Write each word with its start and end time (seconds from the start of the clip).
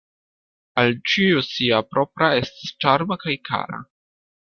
Al 0.83 0.89
ĉiu 1.11 1.45
sia 1.49 1.83
propra 1.91 2.33
estas 2.41 2.75
ĉarma 2.87 3.23
kaj 3.27 3.41
kara. 3.53 3.85